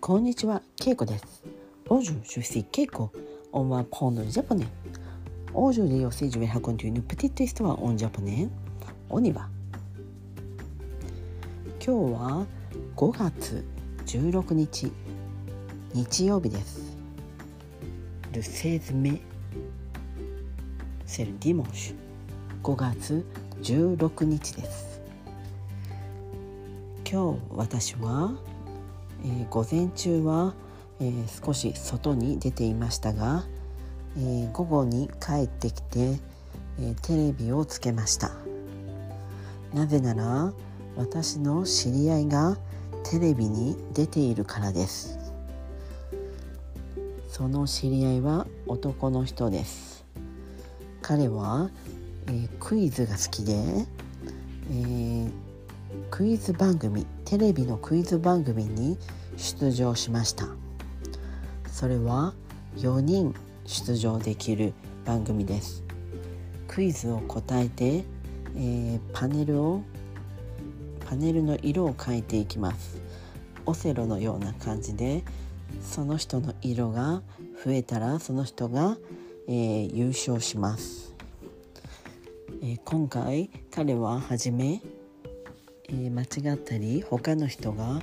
[0.00, 1.44] こんにちは、ケイコです。
[1.86, 3.10] Bonjour, je suis Keiko.
[3.52, 4.64] On va prendre le japonais.
[5.52, 8.48] Aujourd'hui aussi, je vais raconter une petite histoire en japonais.
[9.10, 9.50] On y va.
[11.84, 12.46] 今日は
[12.96, 13.62] 5月
[14.06, 14.90] 16日、
[15.92, 16.96] 日曜日です。
[18.32, 19.20] Le 16 mai,
[21.04, 21.94] c'est le dimanche.
[22.62, 23.22] 5月
[23.60, 25.02] 16日です。
[27.04, 28.32] 今日私は
[29.24, 30.54] えー午前中は、
[31.00, 33.44] えー少し外に出ていましたが、
[34.16, 36.20] えー午後に帰ってきて、
[36.78, 38.30] えーテレビをつけました。
[39.74, 40.52] なぜなら
[40.96, 42.58] 私の知り合いが
[43.04, 45.18] テレビに出ているからです。
[47.28, 50.04] その知り合いは男の人です。
[51.02, 51.70] 彼は、
[52.26, 55.49] えークイズが好きで、えー
[56.10, 58.98] クイズ番組テレビのクイズ番組に
[59.36, 60.46] 出場しました。
[61.66, 62.34] それは
[62.76, 63.34] 4人
[63.66, 64.72] 出場できる
[65.04, 65.84] 番組です。
[66.68, 68.04] クイズを答えて、
[68.56, 69.82] えーパネルを
[71.08, 73.00] パネルの色を変えていきます。
[73.66, 75.22] オセロのような感じで
[75.82, 77.22] その人の色が
[77.64, 78.96] 増えたらその人が、
[79.46, 81.14] えー優勝します、
[82.62, 84.82] えー今回彼は初め
[86.06, 88.00] え間違ったり他の人が、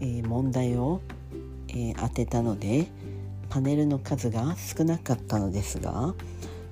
[0.00, 1.00] え問題を、
[1.68, 2.88] え当てたので
[3.50, 6.14] パネルの数が少なかったのですが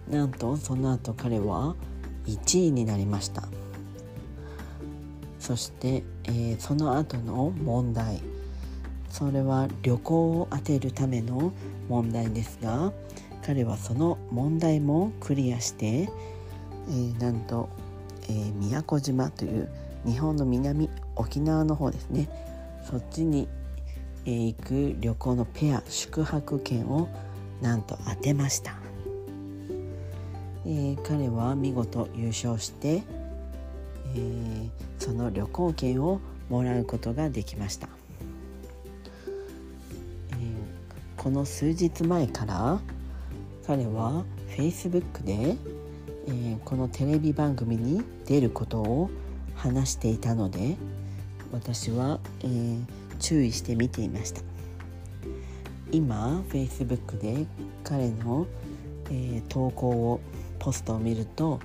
[0.09, 1.77] なんとその後彼は
[2.27, 3.45] 1位になりました。
[5.39, 8.21] そして、えーその後の問題。
[9.11, 11.53] それは旅行を当てるための
[11.89, 12.93] 問題ですが
[13.47, 17.69] 彼はその問題もクリアして、えーなんと、
[18.29, 19.69] えー宮古島という
[20.07, 22.29] 日本の南沖縄の方ですね。
[22.89, 23.49] そっちに、
[24.25, 27.09] えー行く旅行のペア宿泊券を
[27.61, 28.77] なんと当てました、
[30.65, 33.03] えー彼は見事優勝して、
[34.15, 34.69] えー
[34.99, 37.89] その旅行券をもらうことができました、
[40.33, 42.81] えーこの数日前から
[43.67, 44.25] 彼は
[44.57, 45.57] Facebook で、
[46.29, 49.11] えーこのテレビ番組に出ることを
[49.57, 50.77] 話していたので
[51.53, 52.85] 私は、えー
[53.19, 54.43] 注意して見ていました。
[55.91, 57.47] 今 Facebook で
[57.83, 58.47] 彼の、
[59.07, 60.21] えー投稿を
[60.59, 61.61] ポストを見ると、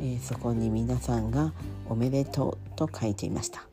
[0.00, 1.52] えーそこに皆さんが
[1.90, 3.66] 「おめでとう」と書いていました。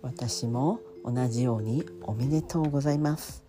[0.00, 3.44] 私も同じように「おめでとうございます」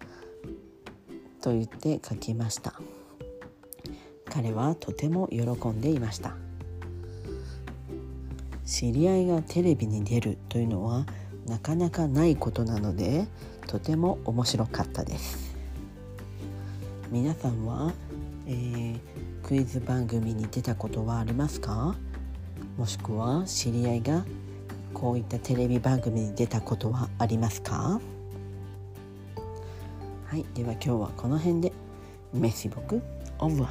[1.41, 2.73] と言って書きました。
[4.25, 6.35] 彼はとても喜んでいました。
[8.67, 11.05] 知り合いがテレビに出るというのは
[11.47, 13.25] なかなかないことなので
[13.65, 15.55] とても面白かったです。
[17.09, 17.93] 皆さんは、
[18.45, 18.99] えー
[19.41, 21.95] クイズ番組に出たことはありますか？
[22.77, 24.25] もしくは知り合いが
[24.93, 28.01] こういったテレビ番組に出たことはありますか？
[30.25, 31.71] はいでは今日はこの辺で。
[32.33, 33.01] メッシ僕
[33.39, 33.69] オブワ。